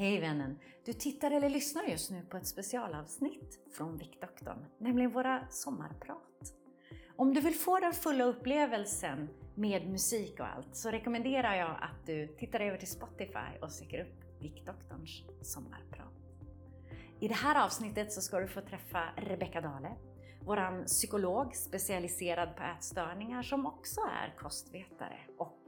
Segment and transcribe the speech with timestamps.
[0.00, 0.58] Hej vännen!
[0.84, 6.54] Du tittar eller lyssnar just nu på ett specialavsnitt från Viktdoktorn, nämligen våra sommarprat.
[7.16, 12.06] Om du vill få den fulla upplevelsen med musik och allt så rekommenderar jag att
[12.06, 16.14] du tittar över till Spotify och söker upp Viktdoktorns sommarprat.
[17.20, 19.96] I det här avsnittet så ska du få träffa Rebecka Dale,
[20.42, 25.62] vår psykolog specialiserad på ätstörningar som också är kostvetare och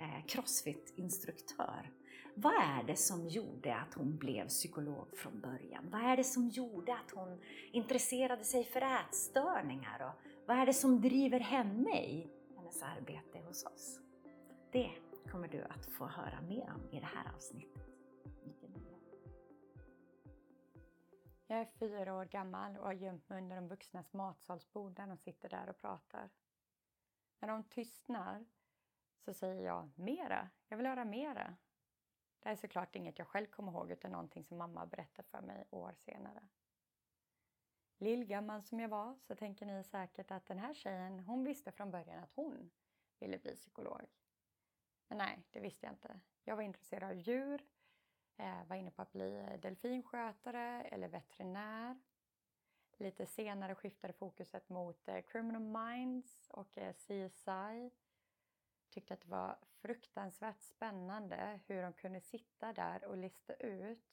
[0.00, 1.90] eh, crossfit-instruktör.
[2.34, 5.90] Vad är det som gjorde att hon blev psykolog från början?
[5.90, 7.40] Vad är det som gjorde att hon
[7.72, 10.08] intresserade sig för ätstörningar?
[10.08, 14.00] Och vad är det som driver henne i hennes arbete hos oss?
[14.72, 14.90] Det
[15.30, 17.82] kommer du att få höra mer om i det här avsnittet.
[21.46, 25.16] Jag är fyra år gammal och har gömt mig under de vuxnas matsalsbord när de
[25.16, 26.30] sitter där och pratar.
[27.40, 28.44] När de tystnar
[29.24, 31.56] så säger jag mera, jag vill höra mera.
[32.42, 35.40] Det här är såklart inget jag själv kommer ihåg utan någonting som mamma berättade för
[35.40, 36.48] mig år senare.
[37.98, 41.90] Lillgammal som jag var så tänker ni säkert att den här tjejen, hon visste från
[41.90, 42.70] början att hon
[43.18, 44.02] ville bli psykolog.
[45.08, 46.20] Men nej, det visste jag inte.
[46.44, 47.64] Jag var intresserad av djur,
[48.36, 52.00] eh, var inne på att bli delfinskötare eller veterinär.
[52.96, 57.90] Lite senare skiftade fokuset mot eh, Criminal Minds och eh, CSI
[58.90, 64.12] tyckte att det var fruktansvärt spännande hur de kunde sitta där och lista ut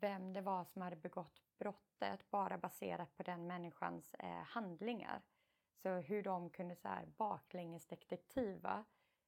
[0.00, 5.22] vem det var som hade begått brottet bara baserat på den människans eh, handlingar.
[5.82, 8.84] Så hur de kunde så här baklängesdetektiva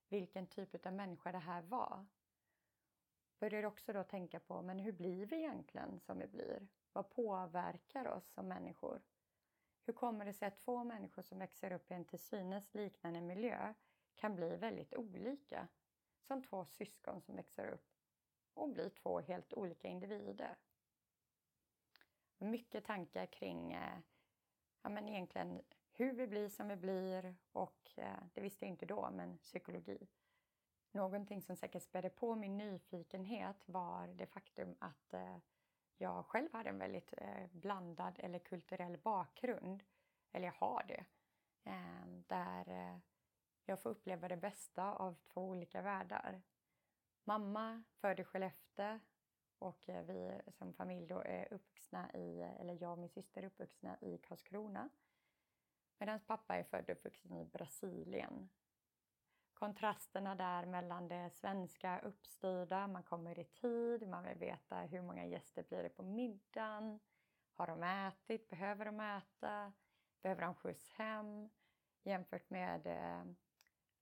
[0.09, 2.07] vilken typ av människa det här var.
[3.39, 6.69] Började också då tänka på, men hur blir vi egentligen som vi blir?
[6.93, 9.03] Vad påverkar oss som människor?
[9.87, 13.21] Hur kommer det sig att två människor som växer upp i en till synes liknande
[13.21, 13.75] miljö
[14.19, 15.69] kan bli väldigt olika.
[16.27, 17.89] Som två syskon som växer upp
[18.55, 20.57] och blir två helt olika individer.
[22.39, 23.99] Mycket tankar kring eh,
[24.83, 25.63] ja, men egentligen
[25.93, 30.09] hur vi blir som vi blir och eh, det visste jag inte då, men psykologi.
[30.93, 35.39] Någonting som säkert spädde på min nyfikenhet var det faktum att eh,
[35.97, 37.15] jag själv hade en väldigt
[37.51, 39.85] blandad eller kulturell bakgrund.
[40.33, 41.05] Eller jag har det.
[41.65, 43.01] Ehm, där
[43.69, 46.43] jag får uppleva det bästa av två olika världar.
[47.25, 49.01] Mamma född i Skellefteå
[49.59, 53.47] och eh, vi som familj då är uppvuxna i, eller jag och min syster är
[53.47, 54.89] uppvuxna i Karlskrona.
[55.99, 58.49] Medan pappa är född och uppvuxen i Brasilien.
[59.55, 65.27] Kontrasterna där mellan det svenska uppstyrda, man kommer i tid, man vill veta hur många
[65.27, 67.01] gäster blir det på middagen,
[67.55, 69.73] har de ätit, behöver de äta,
[70.23, 71.51] behöver de skjuts hem?
[72.03, 73.25] Jämfört med eh,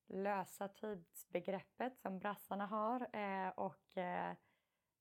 [0.07, 4.35] lösa tidsbegreppet som brassarna har eh, och eh,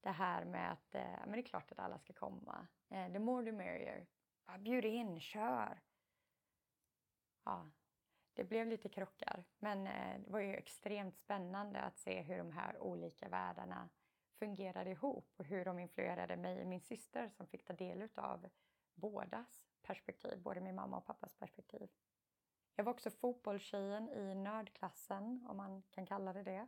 [0.02, 2.68] det här med att eh, men det är klart att alla ska komma.
[2.90, 4.08] Eh, the more the merrier.
[4.46, 5.82] Ja, bjud in, kör!
[7.44, 7.72] Ja,
[8.34, 12.52] det blev lite krockar men eh, det var ju extremt spännande att se hur de
[12.52, 13.90] här olika världarna
[14.40, 18.50] fungerade ihop och hur de influerade mig och min syster som fick ta del av
[18.94, 21.90] bådas perspektiv, både min mamma och pappas perspektiv.
[22.78, 26.68] Jag var också fotbollstjejen i nördklassen, om man kan kalla det det.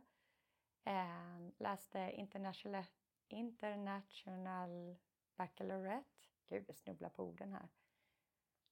[0.84, 2.84] Eh, läste international,
[3.28, 4.96] international
[5.36, 6.08] Baccalaureate.
[6.46, 7.68] Gud, jag snubblar på orden här.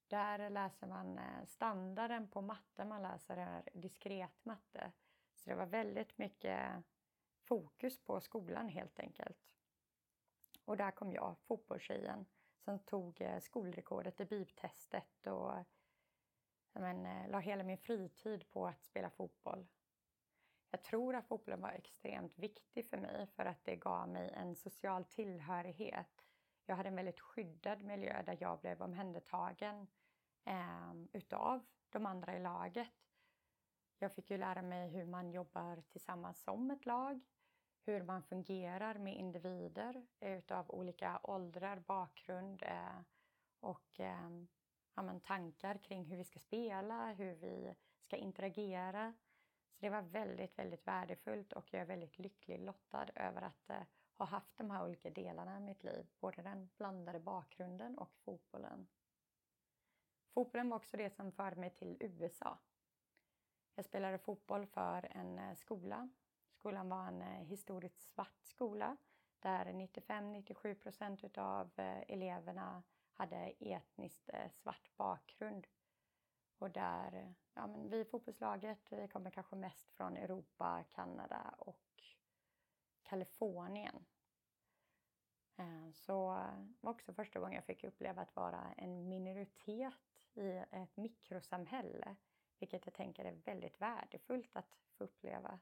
[0.09, 4.93] Där läser man eh, standarden på matte, man läser är diskret matte.
[5.35, 6.85] Så det var väldigt mycket
[7.41, 9.55] fokus på skolan helt enkelt.
[10.65, 12.27] Och där kom jag, fotbollstjejen,
[12.59, 15.65] som tog eh, skolrekordet i bibtestet och
[16.81, 19.67] men, eh, la hela min fritid på att spela fotboll.
[20.71, 24.55] Jag tror att fotbollen var extremt viktig för mig för att det gav mig en
[24.55, 26.27] social tillhörighet.
[26.67, 29.87] Jag hade en väldigt skyddad miljö där jag blev omhändertagen
[30.45, 32.93] eh, utav de andra i laget.
[33.99, 37.21] Jag fick ju lära mig hur man jobbar tillsammans som ett lag,
[37.85, 43.01] hur man fungerar med individer eh, utav olika åldrar, bakgrund eh,
[43.61, 44.31] och eh,
[44.97, 49.15] ja, men, tankar kring hur vi ska spela, hur vi ska interagera.
[49.73, 53.83] Så det var väldigt, väldigt värdefullt och jag är väldigt lycklig lottad över att eh,
[54.19, 56.07] ha haft de här olika delarna i mitt liv.
[56.21, 58.87] Både den blandade bakgrunden och fotbollen.
[60.35, 62.59] Fotbollen var också det som förde mig till USA.
[63.75, 66.09] Jag spelade fotboll för en eh, skola.
[66.53, 68.97] Skolan var en eh, historiskt svart skola
[69.41, 72.83] där 95-97 procent av eh, eleverna
[73.17, 75.67] hade etniskt eh, svart bakgrund.
[76.59, 82.03] Och där, ja men vi i fotbollslaget, vi kommer kanske mest från Europa, Kanada och
[83.03, 84.05] Kalifornien.
[85.57, 90.65] Eh, så det var också första gången jag fick uppleva att vara en minoritet i
[90.71, 92.17] ett mikrosamhälle,
[92.59, 95.59] vilket jag tänker är väldigt värdefullt att få uppleva.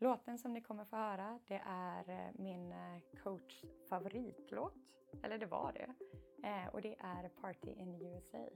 [0.00, 2.74] Låten som ni kommer få höra, det är eh, min
[3.22, 4.74] coach coachs favoritlåt,
[5.22, 5.94] eller det var det,
[6.48, 8.48] eh, och det är Party in USA.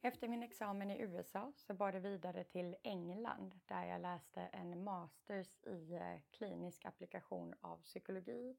[0.00, 4.84] Efter min examen i USA så bar det vidare till England där jag läste en
[4.84, 8.56] masters i klinisk applikation av psykologi.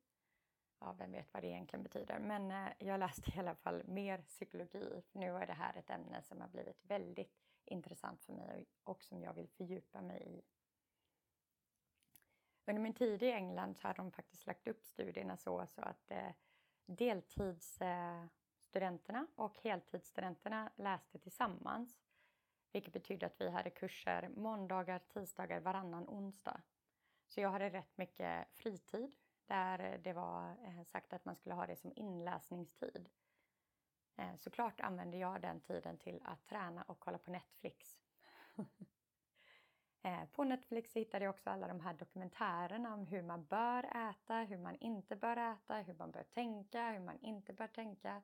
[0.79, 5.01] Ja, vem vet vad det egentligen betyder, men jag läste i alla fall mer psykologi.
[5.11, 9.03] För nu är det här ett ämne som har blivit väldigt intressant för mig och
[9.03, 10.41] som jag vill fördjupa mig i.
[12.65, 16.11] Under min tid i England så har de faktiskt lagt upp studierna så, så att
[16.11, 16.31] eh,
[16.85, 21.99] deltidsstudenterna eh, och heltidsstudenterna läste tillsammans.
[22.71, 26.61] Vilket betydde att vi hade kurser måndagar, tisdagar, varannan onsdag.
[27.27, 29.15] Så jag hade rätt mycket fritid
[29.45, 33.09] där det var eh, sagt att man skulle ha det som inläsningstid.
[34.15, 37.97] Eh, såklart använder jag den tiden till att träna och kolla på Netflix.
[40.01, 44.35] Eh, på Netflix hittade jag också alla de här dokumentärerna om hur man bör äta,
[44.35, 48.21] hur man inte bör äta, hur man bör tänka, hur man inte bör tänka.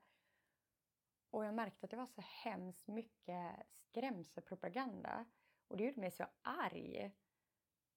[1.29, 5.25] Och jag märkte att det var så hemskt mycket skrämselpropaganda.
[5.67, 7.11] Och det gjorde mig så arg.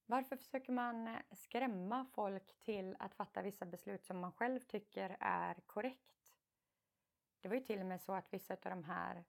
[0.06, 5.54] Varför försöker man skrämma folk till att fatta vissa beslut som man själv tycker är
[5.66, 6.17] korrekt?
[7.40, 9.24] Det var ju till och med så att vissa av de här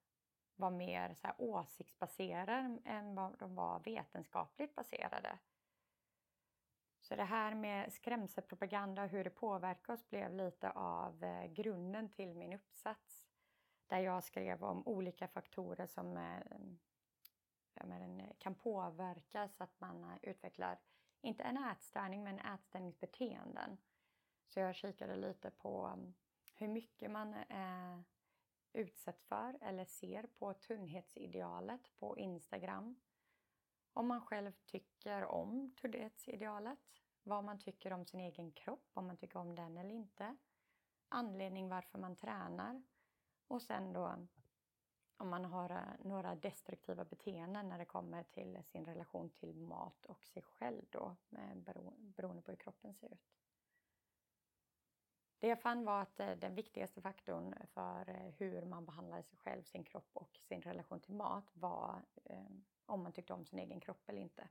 [0.55, 5.39] var mer så här åsiktsbaserade än vad de var vetenskapligt baserade.
[7.01, 12.09] Så det här med skrämselpropaganda och hur det påverkar oss blev lite av eh, grunden
[12.09, 13.29] till min uppsats
[13.87, 16.39] där jag skrev om olika faktorer som eh,
[18.37, 20.79] kan påverka så att man eh, utvecklar,
[21.21, 23.77] inte en ätstörning, men ätstörningsbeteenden.
[24.47, 26.13] Så jag kikade lite på mm,
[26.59, 27.99] hur mycket man eh,
[28.73, 33.01] utsätts för eller ser på tunnhetsidealet på Instagram.
[33.93, 36.79] Om man själv tycker om tunnhetsidealet,
[37.23, 40.37] vad man tycker om sin egen kropp, om man tycker om den eller inte.
[41.09, 42.83] Anledning varför man tränar
[43.47, 44.27] och sen då
[45.17, 50.05] om man har eh, några destruktiva beteenden när det kommer till sin relation till mat
[50.05, 51.15] och sig själv då,
[51.97, 53.38] beroende på hur kroppen ser ut.
[55.39, 59.37] Det jag fann var att eh, den viktigaste faktorn för eh, hur man behandlade sig
[59.37, 62.45] själv, sin kropp och sin relation till mat var eh,
[62.85, 64.47] om man tyckte om sin egen kropp eller inte.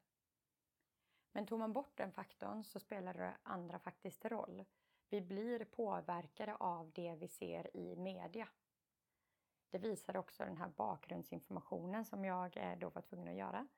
[1.33, 4.65] Men tog man bort den faktorn så spelade det andra faktiskt roll.
[5.09, 8.49] Vi blir påverkade av det vi ser i media.
[9.71, 13.69] Det visar också den här bakgrundsinformationen som jag då var tvungen att göra.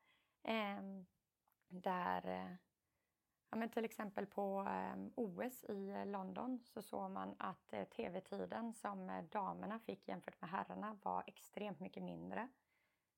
[0.43, 1.07] Ehm,
[1.69, 2.55] där, eh,
[3.51, 8.75] ja men till exempel på ehm, OS i London så såg man att eh, tv-tiden
[8.75, 12.49] som eh, damerna fick jämfört med herrarna var extremt mycket mindre.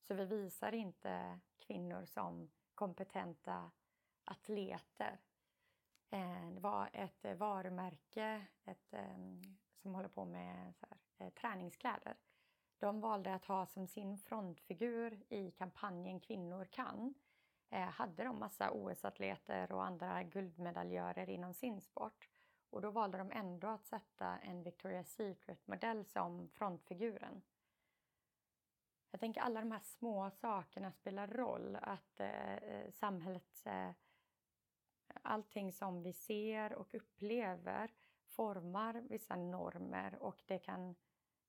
[0.00, 3.70] Så vi visar inte kvinnor som kompetenta
[4.24, 5.20] atleter.
[6.10, 9.42] Eh, det var ett eh, varumärke ett, ehm,
[9.76, 10.86] som håller på med så
[11.18, 12.16] här, träningskläder
[12.82, 17.21] de valde att ha som sin frontfigur i kampanjen Kvinnor kan eh,
[17.72, 22.28] Eh, hade de massa OS-atleter och andra guldmedaljörer inom sin sport.
[22.70, 27.42] Och då valde de ändå att sätta en Victoria's Secret-modell som frontfiguren.
[29.10, 31.78] Jag tänker alla de här små sakerna spelar roll.
[31.82, 33.90] Att eh, eh samhället, eh,
[35.22, 37.90] allting som vi ser och upplever
[38.26, 40.94] formar vissa normer och det kan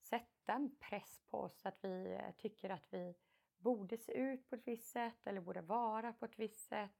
[0.01, 3.15] sätta en press på oss att vi eh, tycker att vi
[3.63, 6.91] borde se ut på ett visst sätt eller borde vara på ett visst sätt.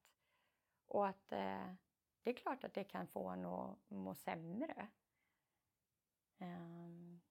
[0.86, 1.74] Och att eh,
[2.24, 4.88] det är klart att det kan få en att må sämre.
[6.38, 7.22] Um,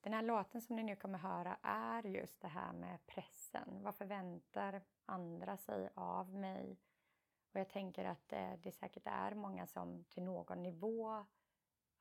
[0.00, 3.82] den här låten som ni nu kommer höra är just det här med pressen.
[3.82, 6.78] Vad förväntar andra sig av mig?
[7.52, 11.26] Och jag tänker att eh, det säkert är många som till någon nivå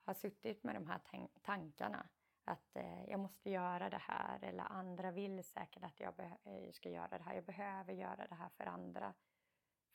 [0.02, 1.02] har suttit med de här
[1.42, 2.10] tankarna
[2.46, 6.90] att eh, jag måste göra det här eller andra vill säkert att jag eh, ska
[6.90, 7.36] göra det här.
[7.36, 9.14] Jag behöver göra det här för andra,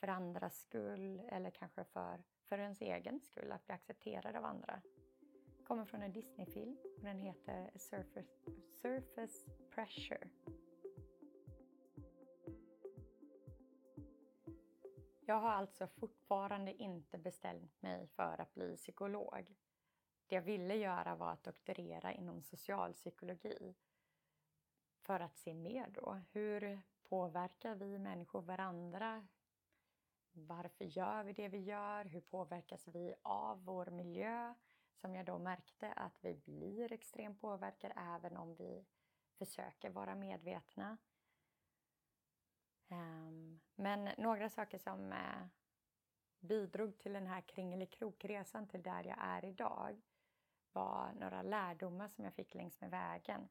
[0.01, 4.83] för andras skull eller kanske för, för ens egen skull, att bli accepterad av andra.
[5.67, 8.33] Kommer från en Disneyfilm och den heter Surface,
[8.83, 10.29] Surface Pressure.
[15.29, 19.55] Jag har alltså fortfarande inte bestämt mig för att bli psykolog.
[20.27, 23.75] Det jag ville göra var att doktorera inom socialpsykologi
[24.99, 26.21] för att se mer då.
[26.33, 29.27] Hur påverkar vi människor varandra?
[30.37, 32.05] varför gör vi det vi gör?
[32.05, 34.55] Hur påverkas vi av vår miljö?
[34.95, 38.87] Som jag då märkte att vi blir extremt påverkade även om vi
[39.39, 40.99] försöker vara medvetna.
[42.89, 45.47] Ehm, men några saker som eh,
[46.41, 50.03] bidrog till den här kringelikrokresan till där jag är idag
[50.77, 53.49] var några lärdomar som jag fick längs med vägen.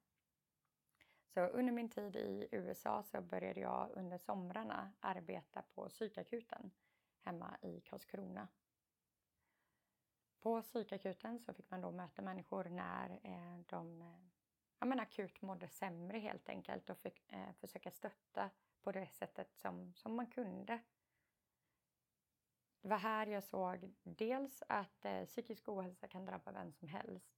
[1.34, 6.72] Så under min tid i USA så började jag under somrarna arbeta på psykakuten
[7.22, 8.48] hemma i Karlskrona.
[10.39, 14.27] På psykakuten så fick man då möta människor när eh, de eh,
[14.79, 18.50] ja, men akut mådde sämre helt enkelt och fick eh, försöka stötta
[18.82, 20.79] på det sättet som, som man kunde.
[22.86, 27.36] Det var här jag såg dels att eh, psykisk ohälsa kan drabba vem som helst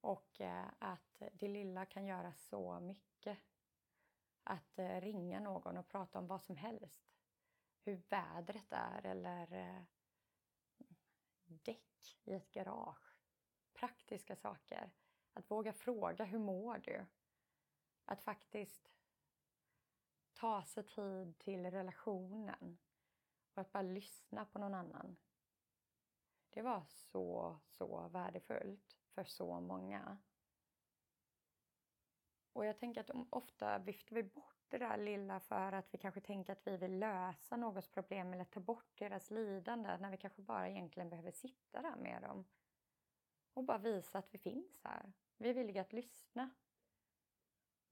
[0.00, 3.38] och eh, att det lilla kan göra så mycket.
[4.44, 7.02] Att eh, ringa någon och prata om vad som helst.
[7.80, 9.82] Hur vädret är eller eh,
[11.44, 13.16] däck i ett garage.
[13.72, 14.90] Praktiska saker.
[15.32, 17.06] Att våga fråga hur mår du?
[18.04, 18.90] Att faktiskt
[20.32, 22.78] ta sig tid till relationen
[23.58, 25.16] och att bara lyssna på någon annan.
[26.50, 30.18] Det var så, så värdefullt för så många.
[32.52, 36.20] Och jag tänker att ofta viftar vi bort det där lilla för att vi kanske
[36.20, 40.42] tänker att vi vill lösa någons problem eller ta bort deras lidande när vi kanske
[40.42, 42.44] bara egentligen behöver sitta där med dem
[43.54, 45.12] och bara visa att vi finns här.
[45.36, 46.50] Vi är villiga att lyssna.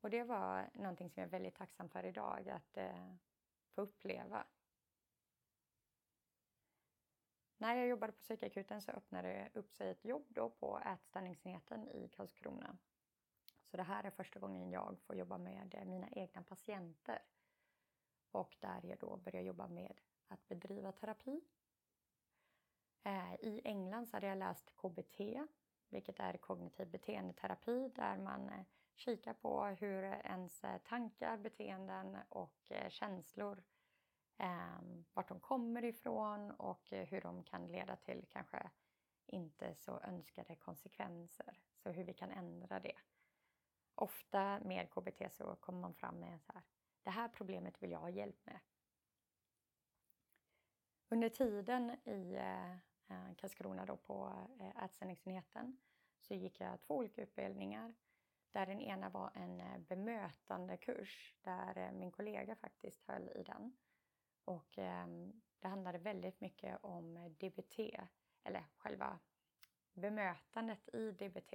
[0.01, 3.15] Och det var någonting som jag är väldigt tacksam för idag att eh,
[3.75, 4.47] få uppleva.
[7.59, 11.89] När jag jobbade på psykakuten så öppnade det upp sig ett jobb då på ätstörningsenheten
[11.89, 12.79] i Karlskrona.
[13.71, 17.23] Så det här är första gången jag får jobba med eh, mina egna patienter.
[18.31, 21.41] Och där jag då börjar jobba med att bedriva terapi.
[23.03, 25.21] Eh, I England så hade jag läst KBT,
[25.89, 33.63] vilket är kognitiv beteendeterapi där man eh, kikar på hur ens tankar, beteenden och känslor
[34.39, 34.81] eh,
[35.15, 38.71] vart de kommer ifrån och eh, hur de kan leda till kanske
[39.27, 41.61] inte så önskade konsekvenser.
[41.77, 42.97] Så hur vi kan ändra det.
[43.95, 46.63] Ofta med KBT så kommer man fram med så här,
[47.03, 48.61] det här problemet vill jag ha hjälp med.
[51.09, 55.79] Under tiden i eh, eh Karlskrona då på eh, ätstörningsenheten
[56.21, 57.95] så gick jag två olika utbildningar.
[58.51, 63.77] Där den ena var en eh, bemötandekurs där min kollega faktiskt höll i den.
[64.47, 65.07] Och eh,
[65.59, 67.79] det handlade väldigt mycket om DBT,
[68.45, 69.19] eller själva
[69.93, 71.55] bemötandet i DBT.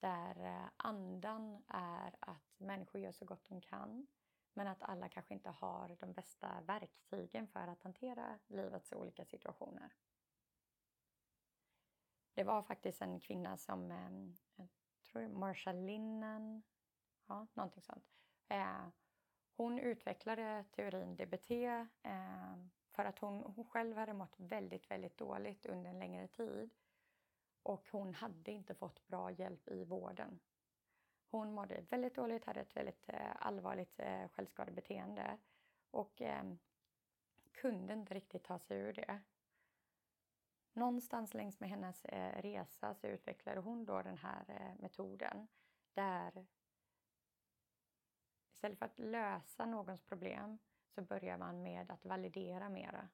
[0.00, 4.06] Där eh, andan är att människor gör så gott de kan
[4.54, 9.94] men att alla kanske inte har de bästa verktygen för att hantera livets olika situationer.
[12.34, 14.68] Det var faktiskt en kvinna som, ehm, jag
[15.02, 16.62] tror Marsha Linnen,
[17.26, 18.04] ja, någonting sånt.
[18.48, 18.88] Eh,
[19.56, 22.56] hon utvecklade eh, teorin DBT eh,
[22.90, 26.70] för att hon, hon själv hade mått väldigt, väldigt dåligt under en längre tid.
[27.62, 30.40] Och hon hade inte fått bra hjälp i vården.
[31.30, 35.38] Hon mådde väldigt dåligt, hade ett väldigt eh, allvarligt eh, självskadebeteende
[35.90, 36.44] och eh,
[37.52, 39.20] kunde inte riktigt ta sig ur det.
[40.72, 45.48] Någonstans längs med hennes eh, resa så utvecklade hon då den här eh, metoden
[45.92, 46.46] där
[48.54, 50.58] Istället för att lösa någons problem
[50.94, 53.08] så börjar man med att validera mera.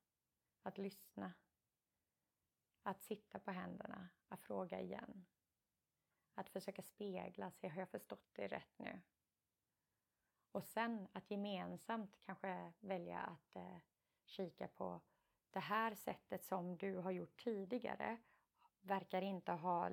[0.63, 1.33] Att lyssna.
[2.83, 5.27] Att sitta på händerna, att fråga igen.
[6.35, 7.71] Att försöka spegla, sig.
[7.71, 9.01] har jag förstått det rätt nu?
[10.53, 13.79] Och sen att gemensamt kanske välja att eh,
[14.25, 15.01] kika på
[15.51, 18.19] det här sättet som du har gjort tidigare
[18.81, 19.91] verkar inte ha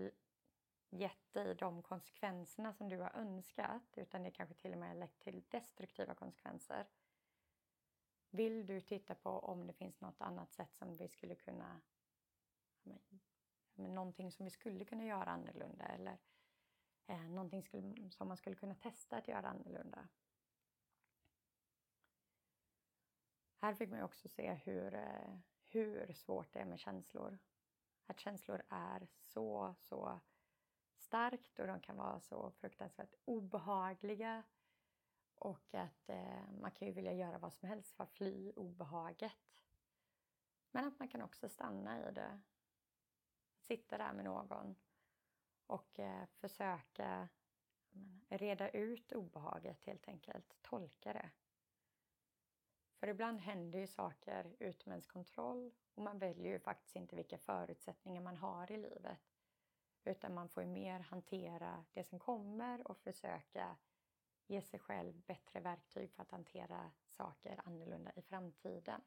[0.90, 4.96] gett dig de konsekvenserna som du har önskat utan det kanske till och med har
[4.96, 6.88] lett till destruktiva konsekvenser.
[8.30, 11.82] Vill du titta på om det finns något annat sätt som vi skulle kunna
[12.84, 13.00] men,
[13.76, 16.18] någonting som vi skulle kunna göra annorlunda eller
[17.08, 20.08] eh, någonting skulle, som man skulle kunna testa att göra annorlunda.
[23.58, 25.40] Här fick man också se hur, eh,
[25.70, 27.40] hur svårt det är med känslor.
[28.06, 30.20] Att känslor är så, så
[31.08, 34.44] starkt och de kan vara så fruktansvärt obehagliga.
[35.36, 39.32] Och att eh, man kan ju vilja göra vad som helst för att fly obehaget.
[40.72, 42.42] Men att man kan också stanna i det.
[43.60, 44.76] Sitta där med någon
[45.68, 47.30] och eh, försöka
[47.90, 51.30] menar, reda ut obehaget helt enkelt, tolka det.
[53.00, 57.38] För ibland händer ju saker utom ens kontroll och man väljer ju faktiskt inte vilka
[57.38, 59.37] förutsättningar man har i livet.
[60.08, 63.78] Utan man får ju mer hantera det som kommer och försöka
[64.48, 69.02] ge sig själv bättre verktyg för att hantera saker annorlunda i framtiden.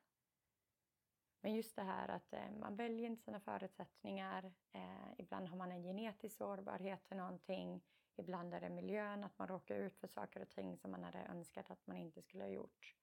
[1.41, 4.53] Men just det här att eh, man väljer inte sina förutsättningar.
[4.73, 7.85] Eh, ibland har man en genetisk sårbarhet till någonting.
[8.17, 11.19] Ibland är det miljön, att man råkar ut för saker och ting som man hade
[11.19, 12.97] önskat att man inte skulle ha gjort.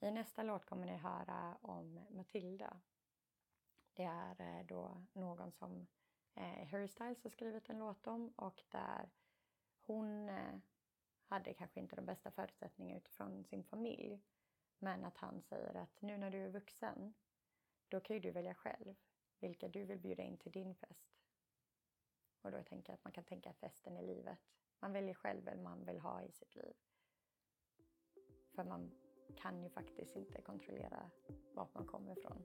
[0.00, 2.80] I nästa låt kommer ni höra om Matilda.
[3.98, 5.86] Det är eh, då någon som
[6.34, 9.10] eh, Harry Styles har skrivit en låt om och där
[9.80, 10.58] hon eh,
[11.24, 14.20] hade kanske inte de bästa förutsättningarna utifrån sin familj.
[14.78, 17.14] Men att han säger att nu när du är vuxen,
[17.88, 18.94] då kan ju du välja själv
[19.40, 21.18] vilka du vill bjuda in till din fest.
[22.42, 24.38] Och då tänker jag att man kan tänka festen i livet.
[24.80, 26.74] Man väljer själv vem man vill ha i sitt liv.
[28.54, 28.90] För man
[29.36, 31.10] kan ju faktiskt inte kontrollera
[31.54, 32.44] vart man kommer ifrån.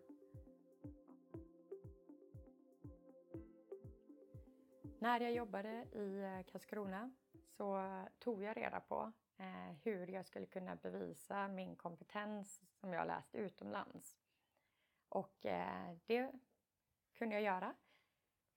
[5.03, 7.12] När jag jobbade i eh, Karlskrona
[7.48, 7.88] så
[8.19, 13.36] tog jag reda på eh, hur jag skulle kunna bevisa min kompetens som jag läst
[13.36, 14.17] utomlands.
[15.10, 16.31] Och eh, det
[17.13, 17.74] kunde jag göra.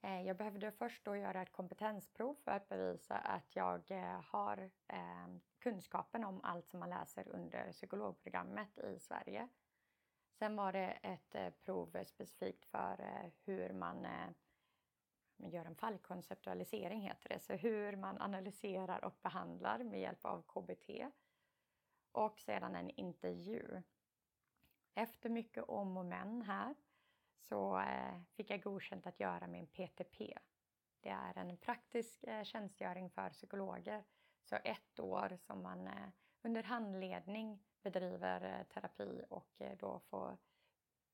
[0.01, 3.93] Jag behövde först då göra ett kompetensprov för att bevisa att jag
[4.25, 4.71] har
[5.59, 9.49] kunskapen om allt som man läser under psykologprogrammet i Sverige.
[10.39, 14.07] Sen var det ett prov specifikt för hur man
[15.39, 20.91] gör en fallkonceptualisering heter det, så hur man analyserar och behandlar med hjälp av KBT.
[22.13, 23.83] Och sedan en intervju.
[24.95, 26.75] Efter mycket om och men här
[27.39, 30.39] så eh, fick jag godkänt att göra min PTP.
[31.01, 34.05] Det är en praktisk eh, tjänstgöring för psykologer.
[34.45, 36.09] Så ett år som man eh,
[36.43, 40.39] under handledning bedriver terapi och då får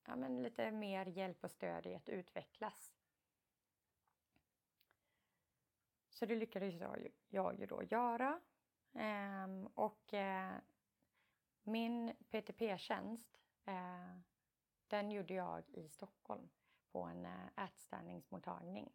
[0.07, 3.02] ja, men lite mer hjälp och stöd i att utvecklas.
[6.23, 8.41] Så det lyckades jag, jag ju då göra.
[8.95, 10.57] Ehm, och eh,
[11.63, 14.17] min PTP-tjänst eh,
[14.89, 16.49] den gjorde jag i Stockholm
[16.93, 18.93] på en eh, ätstörningsmottagning.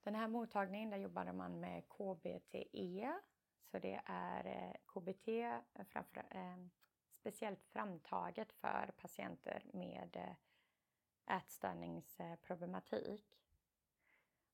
[0.00, 3.20] Den här mottagningen där jobbade man med KBTE.
[3.64, 5.28] Så det är KBT
[5.88, 6.66] framför, eh,
[7.12, 10.36] speciellt framtaget för patienter med
[11.26, 13.47] ätstörningsproblematik.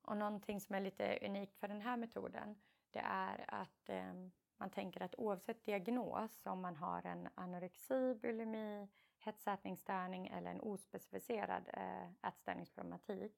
[0.04, 2.56] Och någonting som är lite unikt för den här metoden
[2.90, 8.88] det är att ehm, man tänker att oavsett diagnos, om man har en anorexi, bulimi,
[9.18, 13.32] hetsätningsstörning eller en ospecificerad eh, ätstörningsproblematik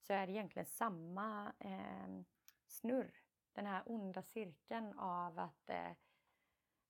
[0.00, 2.22] så är det egentligen samma eh,
[2.66, 3.14] snurr.
[3.52, 5.90] Den här onda cirkeln av att eh,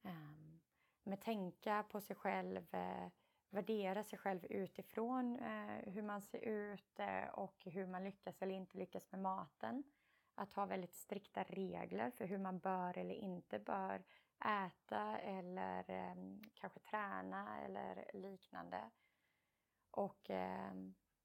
[0.03, 0.55] eh,
[1.03, 3.09] med tänka på sig själv, eh,
[3.55, 8.55] värdera sig själv utifrån eh, hur man ser ut eh, och hur man lyckas eller
[8.55, 9.85] inte lyckas med maten
[10.35, 14.05] att ha väldigt strikta regler för hur man bör eller inte bör
[14.45, 16.15] äta eller eh,
[16.55, 18.91] kanske träna eller liknande.
[19.91, 20.75] Och eh,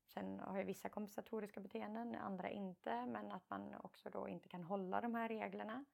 [0.06, 4.64] sen har jag vissa kompensatoriska beteenden, andra inte, men att man också då inte kan
[4.64, 5.86] hålla de här reglerna.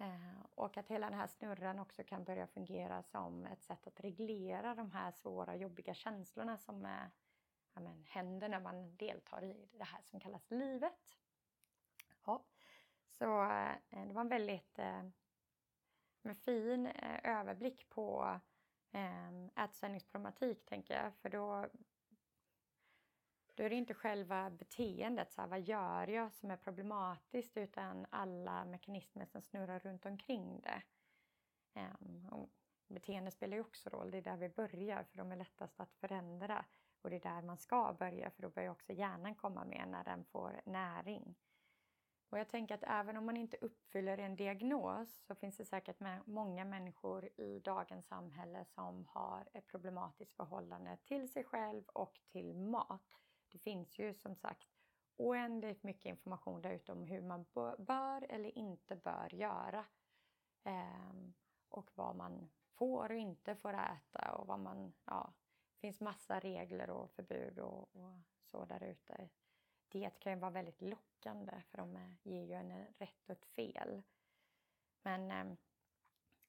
[0.00, 4.00] Eh, och att hela den här snurran också kan börja fungera som ett sätt att
[4.00, 7.04] reglera de här svåra jobbiga känslorna som eh,
[7.74, 11.18] ja, men, händer när man deltar i det här som kallas livet.
[12.24, 12.44] Ja.
[13.08, 15.04] Så eh, det var en väldigt eh,
[16.22, 16.86] en fin
[17.22, 18.40] överblick på
[19.56, 21.14] ätstörningsproblematik, tänker jag.
[21.14, 21.66] För då,
[23.60, 28.06] då är det inte själva beteendet, så här, vad gör jag som är problematiskt, utan
[28.10, 30.82] alla mekanismer som snurrar runt omkring det.
[31.80, 32.48] Um,
[32.88, 35.94] beteende spelar ju också roll, det är där vi börjar, för de är lättast att
[35.94, 36.64] förändra.
[37.02, 40.04] Och det är där man ska börja, för då börjar också hjärnan komma med när
[40.04, 41.34] den får näring.
[42.30, 46.00] Och jag tänker att även om man inte uppfyller en diagnos så finns det säkert
[46.24, 52.54] många människor i dagens samhälle som har ett problematiskt förhållande till sig själv och till
[52.54, 53.20] mat.
[53.52, 54.68] Det finns ju som sagt
[55.16, 57.46] oändligt mycket information där ute om hur man
[57.78, 59.84] bör eller inte bör göra.
[60.64, 61.34] Ehm,
[61.68, 65.32] och vad man får och inte får äta och vad man, ja,
[65.72, 69.28] det finns massa regler och förbud och, och så där ute
[69.90, 74.02] diet kan ju vara väldigt lockande för de ger ju en rätt och ett fel.
[75.02, 75.56] Men eh,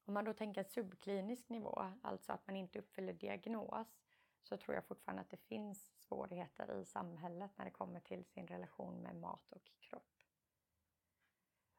[0.04, 4.02] om man då tänker subklinisk nivå, alltså att man inte uppfyller diagnos,
[4.42, 8.46] så tror jag fortfarande att det finns svårigheter i samhället när det kommer till sin
[8.46, 10.22] relation med mat och kropp.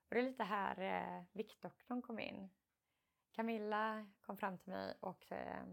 [0.10, 2.50] Och det är lite här eh, Viktdoktorn kom in.
[3.32, 5.64] Camilla kom fram till mig och eh,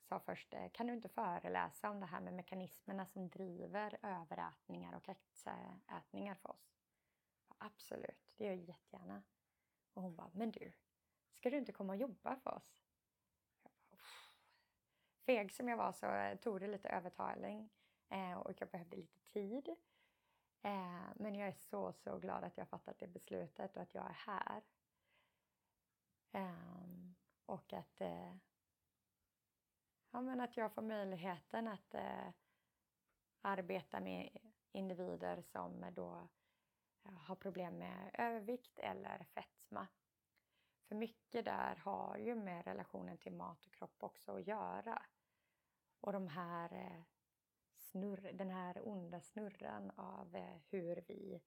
[0.00, 4.96] sa först, eh, kan du inte föreläsa om det här med mekanismerna som driver överätningar
[4.96, 6.78] och extraätningar för oss?
[7.58, 9.22] Absolut, det gör jag jättegärna.
[9.92, 10.72] Och hon bara, men du,
[11.32, 12.83] ska du inte komma och jobba för oss?
[15.26, 17.70] Feg som jag var så tog det lite övertalning
[18.08, 19.68] eh, och jag behövde lite tid.
[20.62, 24.06] Eh, men jag är så, så glad att jag fattat det beslutet och att jag
[24.06, 24.62] är här.
[26.32, 27.14] Um,
[27.46, 28.36] och att, eh,
[30.10, 32.28] ja, men att jag får möjligheten att eh,
[33.40, 34.38] arbeta med
[34.72, 36.28] individer som då
[37.04, 39.86] eh, har problem med övervikt eller fetma.
[40.88, 45.02] För mycket där har ju med relationen till mat och kropp också att göra.
[46.04, 47.02] Och de här eh,
[47.76, 51.40] snurr, den här onda snurran av eh, hur vi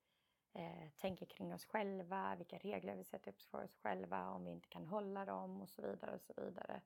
[0.53, 4.51] eh, tänker kring oss själva, vilka regler vi sätter upp för oss själva, om vi
[4.51, 6.81] inte kan hålla dem och så vidare och så vidare.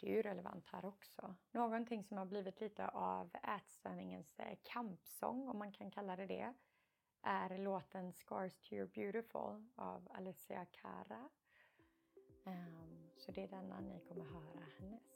[0.00, 1.34] Det är ju relevant här också.
[1.50, 6.54] Någonting som har blivit lite av ätstörningens kampsång, om man kan kalla det det,
[7.22, 11.28] är låten Scars to your beautiful av Alicia Cara.
[12.44, 15.13] Um, så det är denna ni kommer höra härnäst.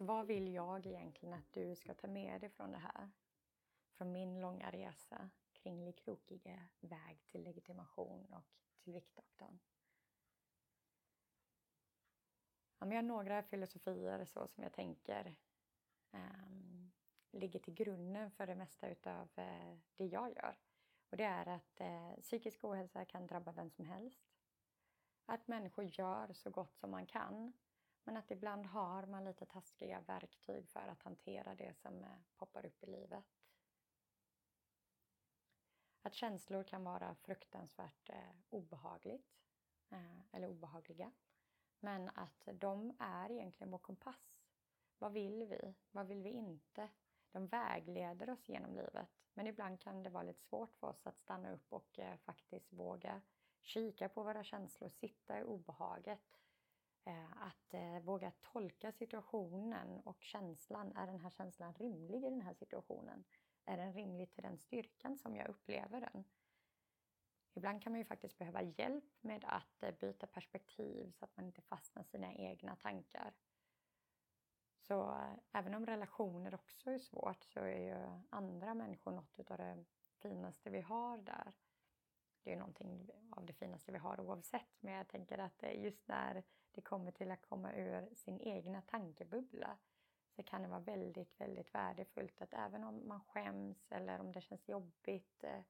[0.00, 3.10] Så vad vill jag egentligen att du ska ta med dig från det här?
[3.92, 8.44] Från min långa resa kring krokiga väg till legitimation och
[8.80, 9.58] till Viktdoktorn.
[12.78, 15.36] Ja, jag har några filosofier så som jag tänker
[16.10, 16.92] um,
[17.30, 20.58] ligger till grunden för det mesta utav uh, det jag gör.
[21.10, 24.22] Och det är att uh, psykisk ohälsa kan drabba vem som helst.
[25.26, 27.52] Att människor gör så gott som man kan
[28.04, 32.66] men att ibland har man lite taskiga verktyg för att hantera det som eh, poppar
[32.66, 33.24] upp i livet.
[36.02, 39.40] Att känslor kan vara fruktansvärt eh, obehagligt
[39.90, 41.12] eh, eller obehagliga.
[41.80, 44.40] Men att de är egentligen vår kompass.
[44.98, 45.74] Vad vill vi?
[45.90, 46.88] Vad vill vi inte?
[47.30, 49.08] De vägleder oss genom livet.
[49.34, 52.72] Men ibland kan det vara lite svårt för oss att stanna upp och eh, faktiskt
[52.72, 53.22] våga
[53.60, 56.49] kika på våra känslor, sitta i obehaget Eh,
[57.04, 60.92] Eh, att eh, våga tolka situationen och känslan.
[60.96, 63.24] Är den här känslan rimlig i den här situationen?
[63.64, 66.24] Är den rimlig till den styrkan som jag upplever den?
[67.54, 71.46] Ibland kan man ju faktiskt behöva hjälp med att eh, byta perspektiv så att man
[71.46, 73.34] inte fastnar i sina egna tankar.
[74.78, 75.16] Så
[75.52, 79.84] även om relationer också är svårt så är ju andra människor något av det
[80.18, 81.52] finaste vi har där
[82.42, 84.82] det är ju någonting av det finaste vi har oavsett.
[84.82, 89.78] Men jag tänker att just när det kommer till att komma ur sin egna tankebubbla
[90.30, 94.40] så kan det vara väldigt, väldigt värdefullt att även om man skäms eller om det
[94.40, 95.60] känns jobbigt eh,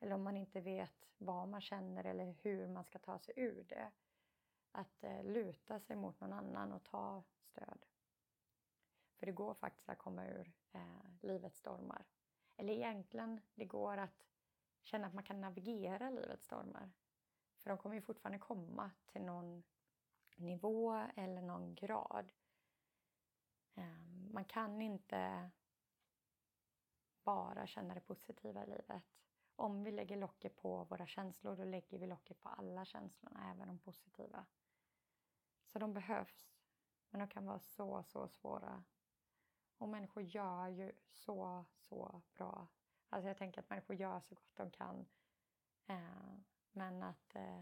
[0.00, 3.64] eller om man inte vet vad man känner eller hur man ska ta sig ur
[3.68, 3.90] det.
[4.72, 7.86] Att eh, luta sig mot någon annan och ta stöd.
[9.16, 12.04] För det går faktiskt att komma ur eh, livets stormar.
[12.56, 14.26] Eller egentligen, det går att
[14.82, 16.90] känna att man kan navigera livets stormar.
[17.56, 19.62] För de kommer ju fortfarande komma till någon
[20.38, 22.32] nivå eller någon grad.
[23.74, 25.50] Ehm, man kan inte
[27.22, 29.02] bara känna det positiva i livet.
[29.56, 33.68] Om vi lägger locket på våra känslor, då lägger vi locket på alla känslorna, även
[33.68, 34.46] de positiva.
[35.66, 36.52] Så de behövs,
[37.10, 38.84] men de kan vara så, så svåra.
[39.78, 42.68] Och människor gör ju så, så bra
[43.08, 45.06] Alltså jag tänker att människor gör så gott de kan.
[45.86, 47.60] Ehm, men att eh,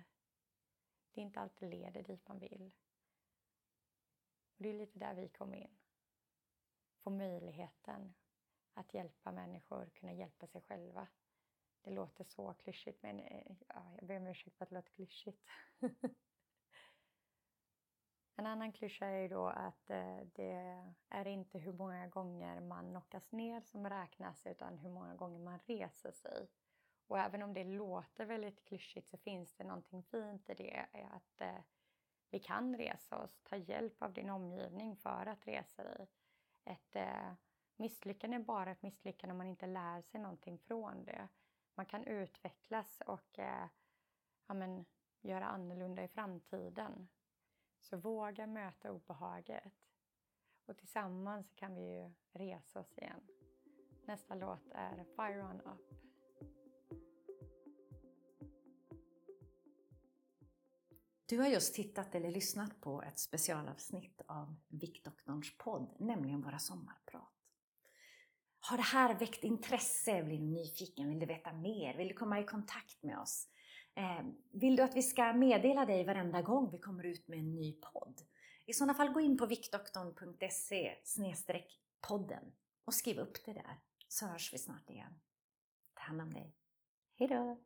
[1.17, 2.73] det inte alltid leder dit man vill.
[4.57, 5.79] Och det är lite där vi kommer in.
[6.97, 8.15] Få möjligheten
[8.75, 11.09] att hjälpa människor kunna hjälpa sig själva.
[11.83, 14.93] Det låter så klyschigt, men eh, ja, jag ber om ursäkt för att det låter
[14.93, 15.43] klyschigt.
[18.39, 22.91] En annan klyscha är ju då att eh, det är inte hur många gånger man
[22.91, 26.49] knockas ner som räknas utan hur många gånger man reser sig.
[27.07, 31.41] Och även om det låter väldigt klyschigt så finns det någonting fint i det att
[31.41, 31.61] eh,
[32.31, 36.09] vi kan resa oss, ta hjälp av din omgivning för att resa dig.
[36.65, 37.33] Ett eh,
[37.77, 41.29] misslyckande är bara ett misslyckande om man inte lär sig någonting från det.
[41.75, 43.69] Man kan utvecklas och eh,
[44.47, 44.85] ja, men,
[45.21, 47.09] göra annorlunda i framtiden.
[47.81, 49.73] Så våga möta obehaget.
[50.67, 53.21] Och tillsammans kan vi ju resa oss igen.
[54.05, 55.97] Nästa låt är Fire On Up.
[61.29, 67.33] Du har just tittat eller lyssnat på ett specialavsnitt av Viktdoktorns podd, nämligen Våra sommarprat.
[68.61, 70.23] Har det här väckt intresse?
[70.23, 71.09] Blir du nyfiken?
[71.09, 71.97] Vill du veta mer?
[71.97, 73.49] Vill du komma i kontakt med oss?
[73.95, 77.55] Eh, vill du att vi ska meddela dig varenda gång vi kommer ut med en
[77.55, 78.21] ny podd?
[78.67, 80.97] I sådana fall gå in på viktdoktorn.se
[82.09, 82.53] podden
[82.85, 85.21] och skriv upp det där så hörs vi snart igen.
[85.95, 86.55] Ta hand om dig.
[87.19, 87.59] Hejdå!